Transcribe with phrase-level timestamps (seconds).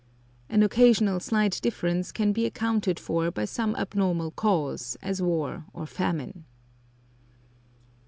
[0.49, 5.85] An occasional slight difference can be accounted for by some abnormal cause, as war or
[5.85, 6.43] famine.